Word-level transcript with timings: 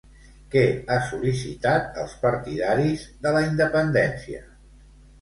Què 0.53 0.63
ha 0.93 0.97
sol·licitat 1.09 2.01
als 2.05 2.17
partidaris 2.25 3.07
de 3.27 3.37
la 3.39 3.47
independència? 3.55 4.47